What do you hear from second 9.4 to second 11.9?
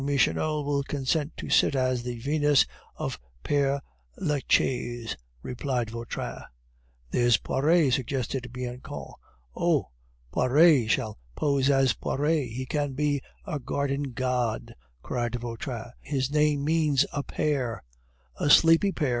"Oh! Poiret shall pose